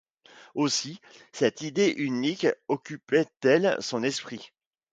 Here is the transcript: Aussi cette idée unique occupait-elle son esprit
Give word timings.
Aussi 0.55 0.99
cette 1.31 1.61
idée 1.61 1.93
unique 1.95 2.47
occupait-elle 2.67 3.77
son 3.81 4.01
esprit 4.01 4.51